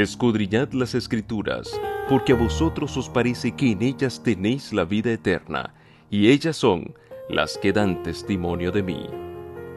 Escudriñad 0.00 0.72
las 0.72 0.94
escrituras, 0.94 1.78
porque 2.08 2.32
a 2.32 2.34
vosotros 2.34 2.96
os 2.96 3.10
parece 3.10 3.52
que 3.52 3.72
en 3.72 3.82
ellas 3.82 4.22
tenéis 4.22 4.72
la 4.72 4.86
vida 4.86 5.12
eterna, 5.12 5.74
y 6.08 6.30
ellas 6.30 6.56
son 6.56 6.94
las 7.28 7.58
que 7.58 7.70
dan 7.70 8.02
testimonio 8.02 8.72
de 8.72 8.82
mí. 8.82 9.06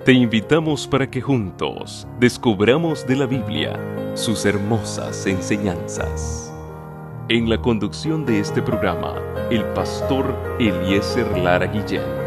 Te 0.05 0.13
invitamos 0.13 0.87
para 0.87 1.11
que 1.11 1.19
juntos 1.19 2.07
descubramos 2.21 3.05
de 3.05 3.17
la 3.17 3.25
Biblia 3.25 3.77
sus 4.13 4.45
hermosas 4.45 5.27
enseñanzas. 5.27 6.53
En 7.27 7.49
la 7.49 7.61
conducción 7.61 8.25
de 8.25 8.39
este 8.39 8.61
programa, 8.61 9.15
el 9.51 9.65
pastor 9.73 10.33
Eliezer 10.57 11.37
Lara 11.37 11.65
Guillén. 11.65 12.22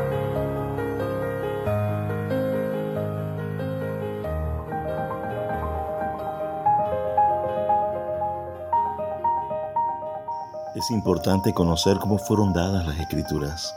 Es 10.77 10.91
importante 10.91 11.55
conocer 11.55 11.97
cómo 11.99 12.19
fueron 12.19 12.53
dadas 12.53 12.85
las 12.85 12.99
escrituras. 12.99 13.75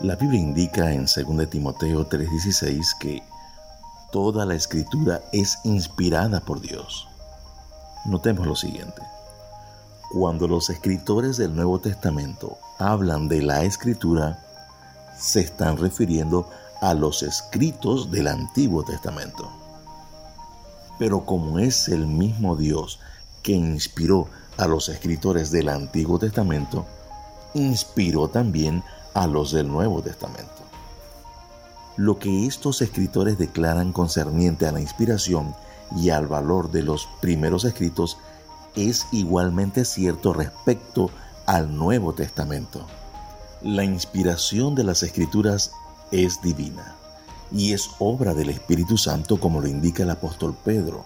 La 0.00 0.16
Biblia 0.16 0.40
indica 0.40 0.90
en 0.92 1.04
2 1.04 1.50
Timoteo 1.50 2.08
3:16 2.08 2.94
que 2.98 3.22
toda 4.10 4.46
la 4.46 4.54
escritura 4.54 5.20
es 5.30 5.58
inspirada 5.64 6.40
por 6.40 6.62
Dios. 6.62 7.06
Notemos 8.06 8.46
lo 8.46 8.56
siguiente. 8.56 9.02
Cuando 10.10 10.48
los 10.48 10.70
escritores 10.70 11.36
del 11.36 11.54
Nuevo 11.54 11.78
Testamento 11.80 12.56
hablan 12.78 13.28
de 13.28 13.42
la 13.42 13.62
escritura, 13.62 14.42
se 15.18 15.40
están 15.40 15.76
refiriendo 15.76 16.48
a 16.80 16.94
los 16.94 17.22
escritos 17.22 18.10
del 18.10 18.28
Antiguo 18.28 18.84
Testamento. 18.84 19.52
Pero 20.98 21.26
como 21.26 21.58
es 21.58 21.88
el 21.88 22.06
mismo 22.06 22.56
Dios 22.56 23.00
que 23.42 23.52
inspiró 23.52 24.28
a 24.56 24.66
los 24.66 24.88
escritores 24.88 25.50
del 25.50 25.68
Antiguo 25.68 26.18
Testamento, 26.18 26.86
inspiró 27.54 28.28
también 28.28 28.82
a 29.14 29.26
los 29.26 29.52
del 29.52 29.68
Nuevo 29.68 30.02
Testamento. 30.02 30.50
Lo 31.96 32.18
que 32.18 32.46
estos 32.46 32.80
escritores 32.80 33.38
declaran 33.38 33.92
concerniente 33.92 34.66
a 34.66 34.72
la 34.72 34.80
inspiración 34.80 35.54
y 35.96 36.10
al 36.10 36.26
valor 36.26 36.70
de 36.70 36.82
los 36.82 37.08
primeros 37.20 37.64
escritos 37.64 38.16
es 38.74 39.06
igualmente 39.12 39.84
cierto 39.84 40.32
respecto 40.32 41.10
al 41.44 41.76
Nuevo 41.76 42.14
Testamento. 42.14 42.86
La 43.60 43.84
inspiración 43.84 44.74
de 44.74 44.84
las 44.84 45.02
escrituras 45.02 45.72
es 46.10 46.40
divina 46.40 46.96
y 47.52 47.74
es 47.74 47.90
obra 47.98 48.32
del 48.34 48.48
Espíritu 48.48 48.96
Santo 48.96 49.38
como 49.38 49.60
lo 49.60 49.68
indica 49.68 50.02
el 50.02 50.10
apóstol 50.10 50.56
Pedro 50.64 51.04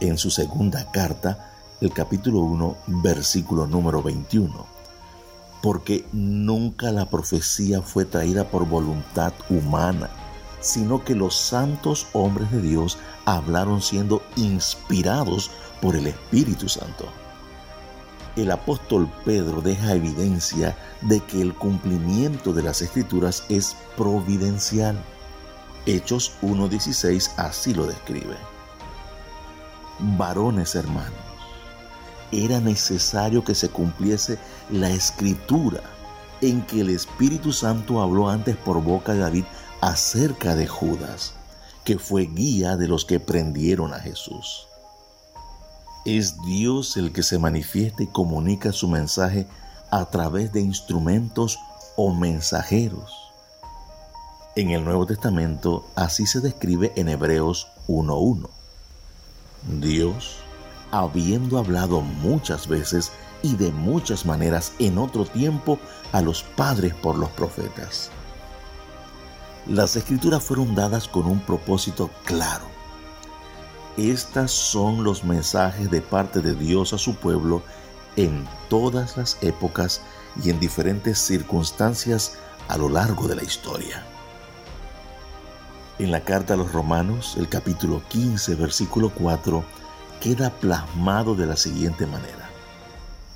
en 0.00 0.18
su 0.18 0.30
segunda 0.30 0.90
carta 0.90 1.53
el 1.80 1.92
capítulo 1.92 2.40
1, 2.40 2.76
versículo 3.02 3.66
número 3.66 4.02
21. 4.02 4.66
Porque 5.62 6.04
nunca 6.12 6.90
la 6.92 7.08
profecía 7.08 7.82
fue 7.82 8.04
traída 8.04 8.44
por 8.44 8.66
voluntad 8.66 9.32
humana, 9.48 10.10
sino 10.60 11.04
que 11.04 11.14
los 11.14 11.34
santos 11.34 12.06
hombres 12.12 12.50
de 12.52 12.60
Dios 12.60 12.98
hablaron 13.24 13.82
siendo 13.82 14.22
inspirados 14.36 15.50
por 15.80 15.96
el 15.96 16.06
Espíritu 16.06 16.68
Santo. 16.68 17.06
El 18.36 18.50
apóstol 18.50 19.10
Pedro 19.24 19.60
deja 19.60 19.94
evidencia 19.94 20.76
de 21.02 21.20
que 21.20 21.40
el 21.40 21.54
cumplimiento 21.54 22.52
de 22.52 22.62
las 22.62 22.82
escrituras 22.82 23.44
es 23.48 23.76
providencial. 23.96 24.98
Hechos 25.86 26.32
1.16 26.42 27.30
así 27.36 27.74
lo 27.74 27.86
describe. 27.86 28.36
Varones 30.00 30.74
hermanos 30.74 31.23
era 32.34 32.60
necesario 32.60 33.44
que 33.44 33.54
se 33.54 33.68
cumpliese 33.68 34.38
la 34.70 34.90
escritura 34.90 35.82
en 36.40 36.62
que 36.62 36.80
el 36.80 36.90
Espíritu 36.90 37.52
Santo 37.52 38.00
habló 38.02 38.28
antes 38.28 38.56
por 38.56 38.82
boca 38.82 39.12
de 39.12 39.20
David 39.20 39.44
acerca 39.80 40.56
de 40.56 40.66
Judas, 40.66 41.34
que 41.84 41.98
fue 41.98 42.26
guía 42.26 42.76
de 42.76 42.88
los 42.88 43.04
que 43.04 43.20
prendieron 43.20 43.94
a 43.94 44.00
Jesús. 44.00 44.66
Es 46.04 46.40
Dios 46.42 46.96
el 46.96 47.12
que 47.12 47.22
se 47.22 47.38
manifiesta 47.38 48.02
y 48.02 48.06
comunica 48.08 48.72
su 48.72 48.88
mensaje 48.88 49.46
a 49.90 50.04
través 50.06 50.52
de 50.52 50.60
instrumentos 50.60 51.58
o 51.96 52.12
mensajeros. 52.12 53.12
En 54.56 54.70
el 54.70 54.84
Nuevo 54.84 55.06
Testamento 55.06 55.86
así 55.94 56.26
se 56.26 56.40
describe 56.40 56.92
en 56.96 57.08
Hebreos 57.08 57.68
1.1. 57.88 58.48
Dios 59.80 60.43
habiendo 60.98 61.58
hablado 61.58 62.00
muchas 62.00 62.68
veces 62.68 63.12
y 63.42 63.56
de 63.56 63.70
muchas 63.72 64.24
maneras 64.24 64.72
en 64.78 64.98
otro 64.98 65.24
tiempo 65.24 65.78
a 66.12 66.22
los 66.22 66.42
padres 66.42 66.94
por 66.94 67.16
los 67.16 67.30
profetas. 67.30 68.10
Las 69.66 69.96
escrituras 69.96 70.42
fueron 70.42 70.74
dadas 70.74 71.08
con 71.08 71.26
un 71.26 71.40
propósito 71.40 72.10
claro. 72.24 72.64
Estas 73.96 74.50
son 74.50 75.04
los 75.04 75.24
mensajes 75.24 75.90
de 75.90 76.00
parte 76.00 76.40
de 76.40 76.54
Dios 76.54 76.92
a 76.92 76.98
su 76.98 77.14
pueblo 77.14 77.62
en 78.16 78.46
todas 78.68 79.16
las 79.16 79.38
épocas 79.42 80.02
y 80.42 80.50
en 80.50 80.60
diferentes 80.60 81.18
circunstancias 81.18 82.36
a 82.68 82.76
lo 82.76 82.88
largo 82.88 83.28
de 83.28 83.36
la 83.36 83.44
historia. 83.44 84.04
En 85.98 86.10
la 86.10 86.20
carta 86.20 86.54
a 86.54 86.56
los 86.56 86.72
Romanos, 86.72 87.36
el 87.38 87.48
capítulo 87.48 88.02
15, 88.08 88.56
versículo 88.56 89.10
4, 89.10 89.64
queda 90.24 90.48
plasmado 90.48 91.34
de 91.34 91.44
la 91.44 91.54
siguiente 91.54 92.06
manera. 92.06 92.48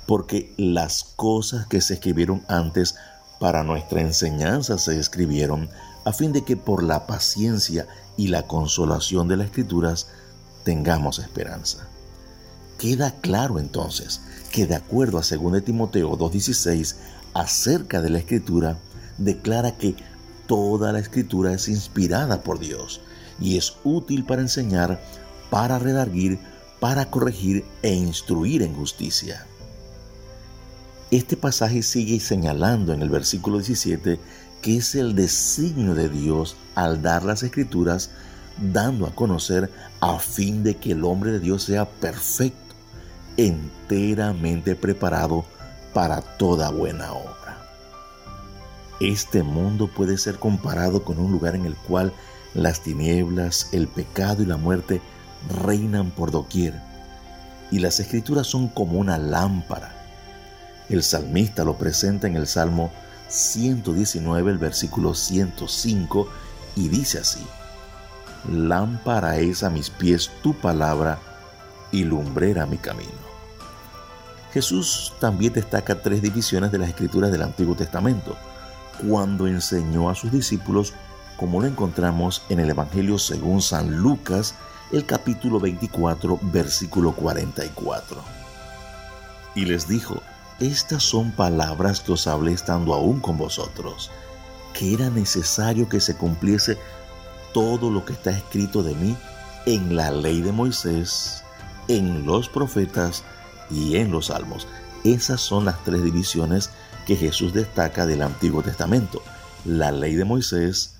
Porque 0.07 0.51
las 0.57 1.03
cosas 1.03 1.67
que 1.67 1.81
se 1.81 1.93
escribieron 1.93 2.43
antes 2.47 2.95
para 3.39 3.63
nuestra 3.63 4.01
enseñanza 4.01 4.79
se 4.79 4.99
escribieron 4.99 5.69
a 6.03 6.11
fin 6.13 6.33
de 6.33 6.43
que 6.43 6.57
por 6.57 6.81
la 6.81 7.05
paciencia 7.05 7.85
y 8.17 8.29
la 8.29 8.47
consolación 8.47 9.27
de 9.27 9.37
las 9.37 9.45
escrituras 9.45 10.07
tengamos 10.63 11.19
esperanza. 11.19 11.87
Queda 12.79 13.11
claro 13.21 13.59
entonces 13.59 14.21
que 14.51 14.65
de 14.65 14.73
acuerdo 14.73 15.19
a 15.19 15.21
2 15.21 15.63
Timoteo 15.63 16.17
2.16 16.17 16.95
acerca 17.35 18.01
de 18.01 18.09
la 18.09 18.17
escritura, 18.17 18.79
declara 19.19 19.77
que 19.77 19.95
toda 20.47 20.91
la 20.91 20.97
escritura 20.97 21.53
es 21.53 21.67
inspirada 21.67 22.41
por 22.41 22.57
Dios 22.57 22.99
y 23.39 23.57
es 23.57 23.75
útil 23.83 24.25
para 24.25 24.41
enseñar, 24.41 24.99
para 25.51 25.77
redarguir, 25.77 26.39
para 26.79 27.09
corregir 27.09 27.65
e 27.81 27.93
instruir 27.93 28.61
en 28.61 28.73
justicia. 28.75 29.45
Este 31.11 31.35
pasaje 31.35 31.81
sigue 31.81 32.19
señalando 32.19 32.93
en 32.93 33.01
el 33.01 33.09
versículo 33.09 33.57
17 33.57 34.19
que 34.61 34.77
es 34.77 34.95
el 34.95 35.15
designio 35.15 35.95
de 35.95 36.09
Dios 36.09 36.55
al 36.75 37.01
dar 37.01 37.23
las 37.23 37.43
escrituras, 37.43 38.11
dando 38.57 39.05
a 39.07 39.15
conocer 39.15 39.71
a 40.01 40.19
fin 40.19 40.63
de 40.63 40.75
que 40.75 40.91
el 40.91 41.05
hombre 41.05 41.31
de 41.31 41.39
Dios 41.39 41.63
sea 41.63 41.85
perfecto, 41.85 42.75
enteramente 43.37 44.75
preparado 44.75 45.45
para 45.93 46.21
toda 46.21 46.69
buena 46.71 47.13
obra. 47.13 47.65
Este 48.99 49.43
mundo 49.43 49.87
puede 49.87 50.17
ser 50.17 50.39
comparado 50.39 51.03
con 51.03 51.19
un 51.19 51.31
lugar 51.31 51.55
en 51.55 51.65
el 51.65 51.75
cual 51.75 52.11
las 52.53 52.81
tinieblas, 52.81 53.69
el 53.71 53.87
pecado 53.87 54.43
y 54.43 54.45
la 54.45 54.57
muerte 54.57 55.01
reinan 55.63 56.11
por 56.11 56.31
doquier, 56.31 56.73
y 57.71 57.79
las 57.79 57.99
escrituras 57.99 58.47
son 58.47 58.67
como 58.67 58.99
una 58.99 59.17
lámpara. 59.17 59.93
El 60.89 61.03
salmista 61.03 61.63
lo 61.63 61.77
presenta 61.77 62.27
en 62.27 62.35
el 62.35 62.47
Salmo 62.47 62.91
119, 63.29 64.51
el 64.51 64.57
versículo 64.57 65.13
105, 65.13 66.27
y 66.75 66.87
dice 66.87 67.19
así, 67.19 67.45
Lámpara 68.49 69.37
es 69.37 69.63
a 69.63 69.69
mis 69.69 69.89
pies 69.89 70.31
tu 70.41 70.53
palabra 70.53 71.19
y 71.91 72.03
lumbrera 72.03 72.65
mi 72.65 72.77
camino. 72.77 73.29
Jesús 74.53 75.13
también 75.19 75.53
destaca 75.53 76.01
tres 76.01 76.21
divisiones 76.21 76.71
de 76.71 76.79
las 76.79 76.89
escrituras 76.89 77.31
del 77.31 77.43
Antiguo 77.43 77.75
Testamento, 77.75 78.35
cuando 79.07 79.47
enseñó 79.47 80.09
a 80.09 80.15
sus 80.15 80.31
discípulos, 80.31 80.93
como 81.37 81.61
lo 81.61 81.67
encontramos 81.67 82.41
en 82.49 82.59
el 82.59 82.69
Evangelio 82.69 83.17
según 83.17 83.61
San 83.61 83.97
Lucas, 83.97 84.55
el 84.91 85.05
capítulo 85.05 85.59
24, 85.59 86.39
versículo 86.41 87.13
44. 87.13 88.21
Y 89.55 89.65
les 89.65 89.87
dijo, 89.87 90.21
estas 90.59 91.03
son 91.03 91.31
palabras 91.31 92.01
que 92.01 92.13
os 92.13 92.27
hablé 92.27 92.53
estando 92.53 92.93
aún 92.93 93.19
con 93.19 93.37
vosotros, 93.37 94.09
que 94.73 94.93
era 94.93 95.09
necesario 95.09 95.87
que 95.87 95.99
se 95.99 96.15
cumpliese 96.15 96.77
todo 97.53 97.89
lo 97.91 98.03
que 98.05 98.13
está 98.13 98.31
escrito 98.31 98.83
de 98.83 98.95
mí 98.95 99.15
en 99.65 99.95
la 99.95 100.11
ley 100.11 100.41
de 100.41 100.51
Moisés, 100.51 101.43
en 101.87 102.25
los 102.25 102.49
profetas 102.49 103.23
y 103.69 103.97
en 103.97 104.11
los 104.11 104.27
salmos. 104.27 104.67
Esas 105.03 105.39
son 105.39 105.65
las 105.65 105.83
tres 105.83 106.03
divisiones 106.03 106.71
que 107.05 107.15
Jesús 107.15 107.53
destaca 107.53 108.05
del 108.05 108.21
Antiguo 108.21 108.63
Testamento, 108.63 109.21
la 109.65 109.91
ley 109.91 110.15
de 110.15 110.25
Moisés, 110.25 110.95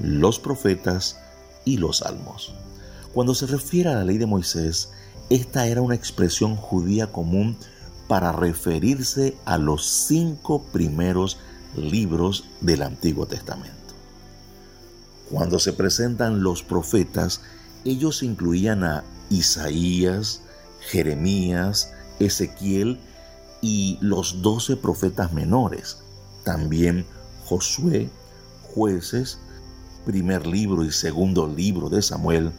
los 0.00 0.38
profetas 0.38 1.20
y 1.64 1.76
los 1.76 1.98
salmos. 1.98 2.54
Cuando 3.14 3.34
se 3.34 3.46
refiere 3.46 3.90
a 3.90 3.94
la 3.94 4.04
ley 4.04 4.18
de 4.18 4.26
Moisés, 4.26 4.90
Esta 5.30 5.66
era 5.66 5.80
una 5.80 5.94
expresión 5.94 6.54
judía 6.54 7.06
común 7.06 7.56
para 8.08 8.32
referirse 8.32 9.36
a 9.46 9.56
los 9.56 9.86
cinco 9.86 10.62
primeros 10.64 11.38
libros 11.74 12.44
del 12.60 12.82
Antiguo 12.82 13.26
Testamento. 13.26 13.94
Cuando 15.30 15.58
se 15.58 15.72
presentan 15.72 16.42
los 16.42 16.62
profetas, 16.62 17.40
ellos 17.86 18.22
incluían 18.22 18.84
a 18.84 19.04
Isaías, 19.30 20.42
Jeremías, 20.80 21.90
Ezequiel 22.18 23.00
y 23.62 23.96
los 24.02 24.42
doce 24.42 24.76
profetas 24.76 25.32
menores, 25.32 25.98
también 26.44 27.06
Josué, 27.46 28.10
jueces, 28.74 29.38
primer 30.04 30.46
libro 30.46 30.84
y 30.84 30.92
segundo 30.92 31.46
libro 31.46 31.88
de 31.88 32.02
Samuel, 32.02 32.52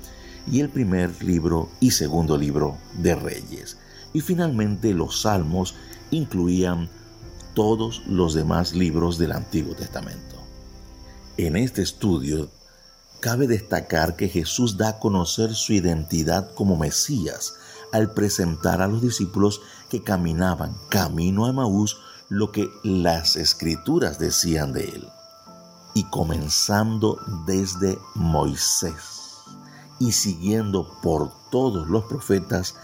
y 0.51 0.59
el 0.59 0.69
primer 0.69 1.23
libro 1.23 1.69
y 1.79 1.91
segundo 1.91 2.37
libro 2.37 2.77
de 2.93 3.15
Reyes. 3.15 3.77
Y 4.13 4.21
finalmente 4.21 4.93
los 4.93 5.21
salmos 5.21 5.75
incluían 6.11 6.89
todos 7.53 8.03
los 8.07 8.33
demás 8.33 8.73
libros 8.73 9.17
del 9.17 9.31
Antiguo 9.31 9.75
Testamento. 9.75 10.35
En 11.37 11.55
este 11.55 11.81
estudio 11.81 12.49
cabe 13.19 13.47
destacar 13.47 14.15
que 14.15 14.29
Jesús 14.29 14.77
da 14.77 14.89
a 14.89 14.99
conocer 14.99 15.53
su 15.55 15.73
identidad 15.73 16.53
como 16.53 16.77
Mesías 16.77 17.55
al 17.91 18.11
presentar 18.11 18.81
a 18.81 18.87
los 18.87 19.01
discípulos 19.01 19.61
que 19.89 20.03
caminaban 20.03 20.75
camino 20.89 21.45
a 21.45 21.53
Maús 21.53 21.97
lo 22.29 22.51
que 22.51 22.69
las 22.83 23.35
escrituras 23.35 24.19
decían 24.19 24.73
de 24.73 24.85
él. 24.85 25.07
Y 25.93 26.03
comenzando 26.05 27.17
desde 27.45 27.97
Moisés 28.15 29.24
y 29.99 30.11
siguiendo 30.11 30.87
por 31.01 31.31
todos 31.51 31.87
los 31.87 32.03
profetas, 32.05 32.75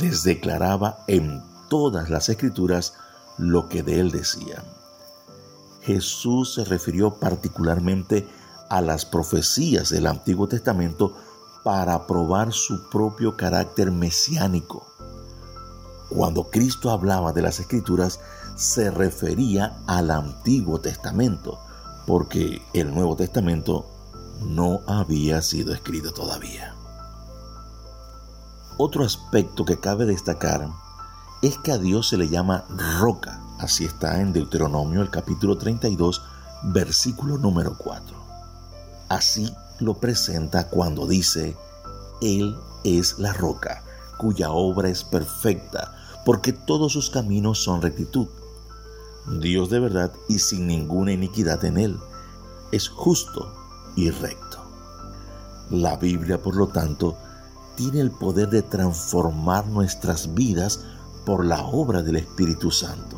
les 0.00 0.22
declaraba 0.22 1.04
en 1.08 1.42
todas 1.68 2.10
las 2.10 2.28
escrituras 2.28 2.94
lo 3.38 3.68
que 3.68 3.82
de 3.82 4.00
él 4.00 4.10
decían. 4.10 4.64
Jesús 5.82 6.54
se 6.54 6.64
refirió 6.64 7.14
particularmente 7.14 8.28
a 8.68 8.80
las 8.80 9.04
profecías 9.04 9.90
del 9.90 10.06
Antiguo 10.06 10.48
Testamento 10.48 11.16
para 11.64 12.06
probar 12.06 12.52
su 12.52 12.88
propio 12.88 13.36
carácter 13.36 13.90
mesiánico. 13.90 14.86
Cuando 16.08 16.44
Cristo 16.50 16.90
hablaba 16.90 17.32
de 17.32 17.42
las 17.42 17.58
escrituras, 17.58 18.20
se 18.54 18.90
refería 18.90 19.78
al 19.86 20.10
Antiguo 20.10 20.80
Testamento, 20.80 21.58
porque 22.06 22.62
el 22.74 22.94
Nuevo 22.94 23.16
Testamento 23.16 23.86
no 24.44 24.80
había 24.86 25.42
sido 25.42 25.72
escrito 25.72 26.12
todavía. 26.12 26.74
Otro 28.78 29.04
aspecto 29.04 29.64
que 29.64 29.78
cabe 29.78 30.06
destacar 30.06 30.68
es 31.42 31.58
que 31.58 31.72
a 31.72 31.78
Dios 31.78 32.08
se 32.08 32.16
le 32.16 32.28
llama 32.28 32.64
roca, 32.98 33.40
así 33.58 33.84
está 33.84 34.20
en 34.20 34.32
Deuteronomio 34.32 35.02
el 35.02 35.10
capítulo 35.10 35.58
32, 35.58 36.22
versículo 36.64 37.38
número 37.38 37.76
4. 37.76 38.16
Así 39.08 39.52
lo 39.78 39.94
presenta 39.94 40.68
cuando 40.68 41.06
dice, 41.06 41.56
Él 42.20 42.56
es 42.84 43.18
la 43.18 43.32
roca, 43.32 43.82
cuya 44.18 44.50
obra 44.50 44.88
es 44.88 45.04
perfecta, 45.04 45.94
porque 46.24 46.52
todos 46.52 46.92
sus 46.92 47.10
caminos 47.10 47.62
son 47.62 47.82
rectitud. 47.82 48.28
Dios 49.40 49.70
de 49.70 49.80
verdad 49.80 50.12
y 50.28 50.38
sin 50.38 50.66
ninguna 50.66 51.12
iniquidad 51.12 51.64
en 51.64 51.78
Él, 51.78 51.98
es 52.72 52.88
justo 52.88 53.52
y 53.96 54.10
recto. 54.10 54.58
La 55.70 55.96
Biblia, 55.96 56.42
por 56.42 56.56
lo 56.56 56.68
tanto, 56.68 57.16
tiene 57.76 58.00
el 58.00 58.10
poder 58.10 58.50
de 58.50 58.62
transformar 58.62 59.66
nuestras 59.66 60.34
vidas 60.34 60.80
por 61.24 61.44
la 61.44 61.62
obra 61.64 62.02
del 62.02 62.16
Espíritu 62.16 62.70
Santo. 62.70 63.16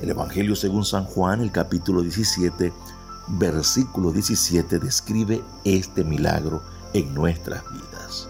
El 0.00 0.10
Evangelio 0.10 0.54
según 0.54 0.84
San 0.84 1.04
Juan, 1.04 1.40
el 1.40 1.50
capítulo 1.50 2.02
17, 2.02 2.72
versículo 3.28 4.12
17, 4.12 4.78
describe 4.78 5.42
este 5.64 6.04
milagro 6.04 6.62
en 6.92 7.14
nuestras 7.14 7.62
vidas. 7.72 8.28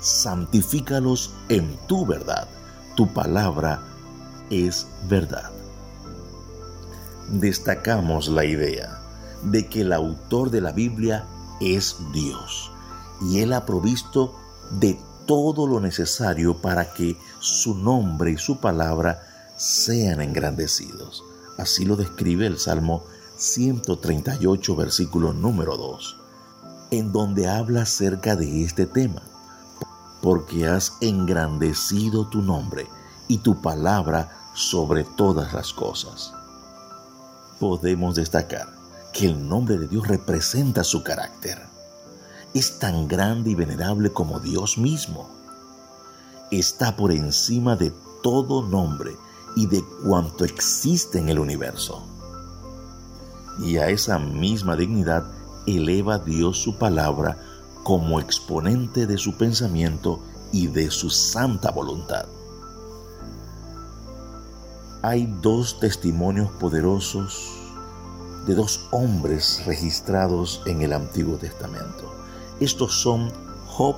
Santifícalos 0.00 1.32
en 1.48 1.76
tu 1.86 2.06
verdad. 2.06 2.46
Tu 2.96 3.12
palabra 3.12 3.82
es 4.50 4.86
verdad. 5.08 5.50
Destacamos 7.28 8.28
la 8.28 8.44
idea 8.44 8.97
de 9.42 9.66
que 9.68 9.82
el 9.82 9.92
autor 9.92 10.50
de 10.50 10.60
la 10.60 10.72
Biblia 10.72 11.26
es 11.60 11.96
Dios 12.12 12.70
y 13.20 13.40
Él 13.40 13.52
ha 13.52 13.66
provisto 13.66 14.34
de 14.70 14.98
todo 15.26 15.66
lo 15.66 15.80
necesario 15.80 16.56
para 16.56 16.92
que 16.94 17.16
su 17.40 17.74
nombre 17.74 18.32
y 18.32 18.38
su 18.38 18.58
palabra 18.60 19.22
sean 19.56 20.20
engrandecidos. 20.20 21.22
Así 21.58 21.84
lo 21.84 21.96
describe 21.96 22.46
el 22.46 22.58
Salmo 22.58 23.04
138, 23.36 24.76
versículo 24.76 25.32
número 25.32 25.76
2, 25.76 26.16
en 26.92 27.12
donde 27.12 27.48
habla 27.48 27.82
acerca 27.82 28.36
de 28.36 28.64
este 28.64 28.86
tema. 28.86 29.22
Porque 30.22 30.66
has 30.66 30.94
engrandecido 31.00 32.28
tu 32.28 32.42
nombre 32.42 32.86
y 33.28 33.38
tu 33.38 33.60
palabra 33.60 34.50
sobre 34.54 35.04
todas 35.04 35.52
las 35.52 35.72
cosas. 35.72 36.32
Podemos 37.60 38.14
destacar 38.14 38.77
que 39.18 39.26
el 39.26 39.48
nombre 39.48 39.76
de 39.78 39.88
Dios 39.88 40.06
representa 40.06 40.84
su 40.84 41.02
carácter 41.02 41.58
es 42.54 42.78
tan 42.78 43.08
grande 43.08 43.50
y 43.50 43.56
venerable 43.56 44.12
como 44.12 44.38
Dios 44.38 44.78
mismo. 44.78 45.28
Está 46.52 46.94
por 46.94 47.10
encima 47.10 47.74
de 47.74 47.92
todo 48.22 48.62
nombre 48.62 49.16
y 49.56 49.66
de 49.66 49.82
cuanto 50.04 50.44
existe 50.44 51.18
en 51.18 51.30
el 51.30 51.40
universo. 51.40 52.06
Y 53.58 53.78
a 53.78 53.88
esa 53.88 54.20
misma 54.20 54.76
dignidad 54.76 55.24
eleva 55.66 56.20
Dios 56.20 56.58
su 56.58 56.78
palabra 56.78 57.38
como 57.82 58.20
exponente 58.20 59.08
de 59.08 59.18
su 59.18 59.36
pensamiento 59.36 60.20
y 60.52 60.68
de 60.68 60.92
su 60.92 61.10
santa 61.10 61.72
voluntad. 61.72 62.26
Hay 65.02 65.26
dos 65.42 65.80
testimonios 65.80 66.52
poderosos 66.52 67.57
de 68.48 68.54
dos 68.54 68.88
hombres 68.92 69.62
registrados 69.66 70.62
en 70.64 70.80
el 70.80 70.94
Antiguo 70.94 71.36
Testamento. 71.36 72.10
Estos 72.60 72.98
son 72.98 73.30
Job 73.66 73.96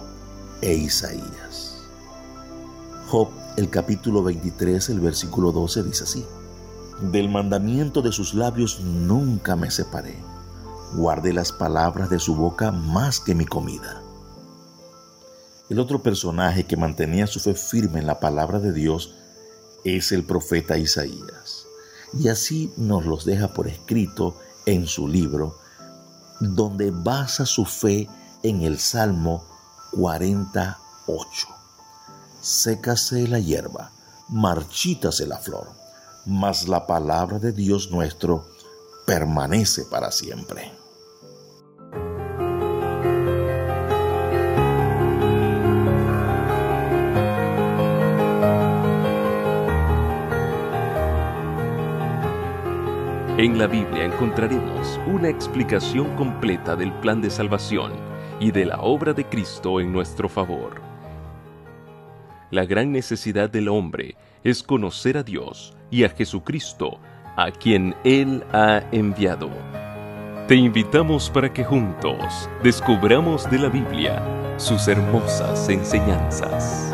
e 0.61 0.75
Isaías. 0.75 1.85
Job, 3.07 3.28
el 3.57 3.71
capítulo 3.71 4.25
23, 4.25 4.88
el 4.88 4.99
versículo 4.99 5.52
12 5.52 5.85
dice 5.85 6.02
así. 6.02 6.26
Del 7.00 7.28
mandamiento 7.28 8.02
de 8.02 8.11
sus 8.11 8.35
labios 8.35 8.80
nunca 8.80 9.54
me 9.54 9.71
separé. 9.71 10.16
Guardé 10.95 11.33
las 11.33 11.52
palabras 11.52 12.11
de 12.11 12.19
su 12.19 12.35
boca 12.35 12.73
más 12.73 13.21
que 13.21 13.37
mi 13.37 13.47
comida. 13.47 14.02
El 15.69 15.78
otro 15.78 16.02
personaje 16.02 16.64
que 16.64 16.76
mantenía 16.76 17.28
su 17.28 17.38
fe 17.38 17.54
firme 17.54 18.00
en 18.00 18.07
la 18.09 18.19
palabra 18.19 18.59
de 18.59 18.73
Dios 18.73 19.14
es 19.85 20.11
el 20.11 20.25
profeta 20.25 20.76
Isaías. 20.76 21.60
Y 22.19 22.29
así 22.29 22.73
nos 22.76 23.07
los 23.07 23.25
deja 23.25 23.49
por 23.49 23.69
escrito 23.69 24.37
en 24.67 24.87
su 24.87 25.07
libro, 25.07 25.59
donde 26.40 26.90
basa 26.90 27.47
su 27.47 27.64
fe 27.64 28.09
en 28.43 28.62
el 28.62 28.79
Salmo 28.79 29.45
48. 29.93 31.49
Sécase 32.40 33.29
la 33.29 33.38
hierba, 33.38 33.93
marchítase 34.29 35.26
la 35.26 35.38
flor, 35.38 35.69
mas 36.26 36.69
la 36.69 36.87
palabra 36.87 37.38
de 37.38 37.52
Dios 37.52 37.90
nuestro 37.90 38.47
permanece 39.07 39.85
para 39.85 40.11
siempre. 40.11 40.80
En 53.40 53.56
la 53.56 53.66
Biblia 53.66 54.04
encontraremos 54.04 55.00
una 55.06 55.30
explicación 55.30 56.14
completa 56.14 56.76
del 56.76 56.92
plan 56.92 57.23
de 57.23 57.30
salvación 57.30 57.92
y 58.38 58.50
de 58.50 58.66
la 58.66 58.82
obra 58.82 59.14
de 59.14 59.25
Cristo 59.25 59.80
en 59.80 59.90
nuestro 59.90 60.28
favor. 60.28 60.82
La 62.50 62.66
gran 62.66 62.92
necesidad 62.92 63.49
del 63.49 63.68
hombre 63.68 64.14
es 64.44 64.62
conocer 64.62 65.16
a 65.16 65.23
Dios 65.23 65.75
y 65.90 66.04
a 66.04 66.11
Jesucristo, 66.11 67.00
a 67.35 67.50
quien 67.50 67.94
Él 68.04 68.44
ha 68.52 68.82
enviado. 68.92 69.49
Te 70.47 70.56
invitamos 70.56 71.30
para 71.30 71.50
que 71.50 71.64
juntos 71.64 72.47
descubramos 72.62 73.50
de 73.50 73.59
la 73.59 73.70
Biblia 73.70 74.23
sus 74.59 74.87
hermosas 74.87 75.66
enseñanzas. 75.70 76.92